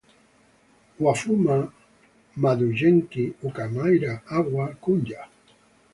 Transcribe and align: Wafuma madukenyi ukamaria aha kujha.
Wafuma 1.03 1.55
madukenyi 2.41 3.23
ukamaria 3.47 4.13
aha 4.37 4.63
kujha. 4.81 5.19